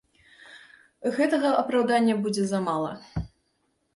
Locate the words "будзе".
2.23-2.43